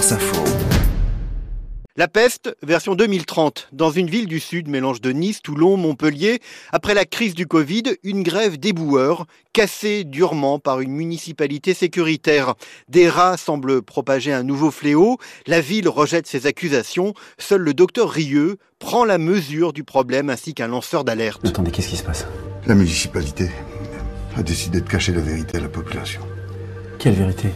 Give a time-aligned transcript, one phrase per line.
[0.00, 0.44] France Info.
[1.96, 3.68] La peste, version 2030.
[3.72, 6.40] Dans une ville du Sud, mélange de Nice, Toulon, Montpellier,
[6.72, 12.54] après la crise du Covid, une grève d'éboueurs, cassée durement par une municipalité sécuritaire.
[12.88, 15.18] Des rats semblent propager un nouveau fléau.
[15.46, 17.12] La ville rejette ces accusations.
[17.36, 21.46] Seul le docteur Rieux prend la mesure du problème ainsi qu'un lanceur d'alerte.
[21.46, 22.26] Attendez, qu'est-ce qui se passe?
[22.66, 23.50] La municipalité
[24.34, 26.22] a décidé de cacher la vérité à la population.
[26.98, 27.48] Quelle vérité?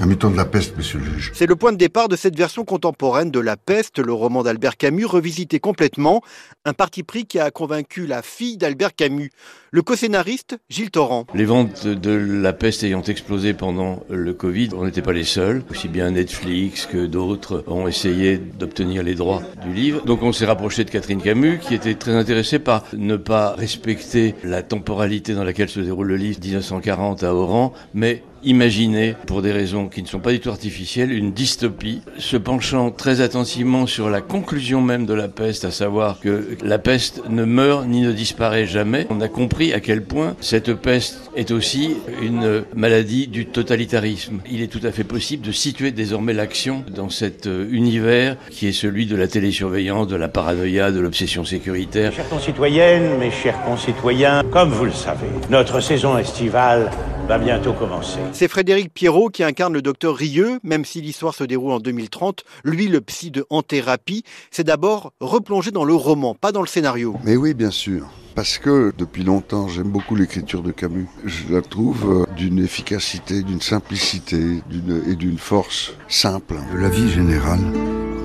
[0.00, 1.32] Un mutant de la peste, monsieur le juge.
[1.34, 4.78] C'est le point de départ de cette version contemporaine de La Peste, le roman d'Albert
[4.78, 6.22] Camus, revisité complètement.
[6.64, 9.30] Un parti pris qui a convaincu la fille d'Albert Camus,
[9.70, 11.26] le co-scénariste Gilles Torrent.
[11.34, 15.62] Les ventes de La Peste ayant explosé pendant le Covid, on n'était pas les seuls.
[15.70, 20.04] Aussi bien Netflix que d'autres ont essayé d'obtenir les droits du livre.
[20.06, 24.34] Donc on s'est rapproché de Catherine Camus, qui était très intéressée par ne pas respecter
[24.42, 29.52] la temporalité dans laquelle se déroule le livre 1940 à Oran, mais imaginer, pour des
[29.52, 34.10] raisons qui ne sont pas du tout artificielles, une dystopie, se penchant très attentivement sur
[34.10, 38.12] la conclusion même de la peste, à savoir que la peste ne meurt ni ne
[38.12, 39.06] disparaît jamais.
[39.10, 44.40] On a compris à quel point cette peste est aussi une maladie du totalitarisme.
[44.50, 48.72] Il est tout à fait possible de situer désormais l'action dans cet univers qui est
[48.72, 52.12] celui de la télésurveillance, de la paranoïa, de l'obsession sécuritaire.
[52.12, 56.90] Chères concitoyennes, mes chers concitoyens, comme vous le savez, notre saison estivale
[57.28, 58.18] va bientôt commencer.
[58.32, 62.44] C'est Frédéric Pierrot qui incarne le docteur Rieux, même si l'histoire se déroule en 2030.
[62.64, 66.66] Lui, le psy de En Thérapie, c'est d'abord replonger dans le roman, pas dans le
[66.66, 67.16] scénario.
[67.24, 68.06] Mais oui, bien sûr.
[68.34, 71.06] Parce que depuis longtemps, j'aime beaucoup l'écriture de Camus.
[71.26, 76.54] Je la trouve euh, d'une efficacité, d'une simplicité d'une- et d'une force simple.
[76.72, 77.60] De la vie générale,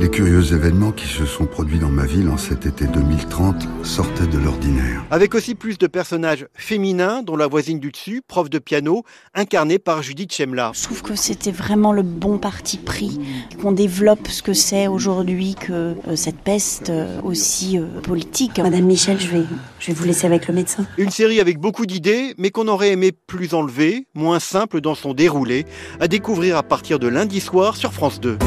[0.00, 4.26] les curieux événements qui se sont produits dans ma ville en cet été 2030 sortaient
[4.26, 5.04] de l'ordinaire.
[5.10, 9.78] Avec aussi plus de personnages féminins, dont la voisine du dessus, prof de piano, incarnée
[9.78, 10.72] par Judith Chemla.
[10.74, 13.20] Je trouve que c'était vraiment le bon parti pris,
[13.60, 15.72] qu'on développe ce que c'est aujourd'hui que
[16.08, 18.58] euh, cette peste euh, aussi euh, politique.
[18.58, 19.42] Madame Michel, je vais,
[19.80, 20.86] je vais vous laisser avec le médecin.
[20.96, 25.12] Une série avec beaucoup d'idées, mais qu'on aurait aimé plus enlevée, moins simple dans son
[25.12, 25.66] déroulé,
[26.00, 28.38] à découvrir à partir de lundi soir sur France 2.